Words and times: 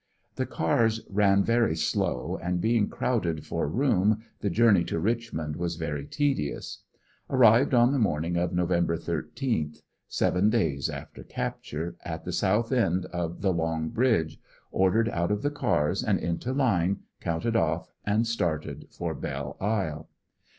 The 0.33 0.47
cars 0.47 1.01
ran 1.11 1.43
very 1.43 1.75
slow, 1.75 2.39
and 2.41 2.59
being 2.59 2.89
crowded 2.89 3.45
for 3.45 3.67
room 3.67 4.23
the 4.39 4.49
journey 4.49 4.83
to 4.85 4.99
Kichmond 4.99 5.57
was 5.57 5.75
very 5.75 6.07
tedious. 6.07 6.79
Arrived 7.29 7.75
on 7.75 7.91
the 7.91 7.99
morning 7.99 8.35
of 8.35 8.51
Nov. 8.51 8.69
13th, 8.69 9.83
seven 10.07 10.49
days 10.49 10.89
after 10.89 11.23
capture, 11.23 11.97
at 12.03 12.25
the 12.25 12.31
south 12.33 12.71
end 12.71 13.05
of 13.13 13.41
the 13.41 13.53
''long 13.53 13.93
bridge," 13.93 14.39
ordered 14.71 15.07
out 15.09 15.29
of 15.31 15.43
the 15.43 15.51
cars 15.51 16.03
and 16.03 16.17
into 16.17 16.51
line, 16.51 17.01
counted 17.19 17.55
off 17.55 17.91
and 18.03 18.25
started 18.25 18.87
for 18.89 19.13
Belle 19.13 19.55
Isle. 19.61 20.09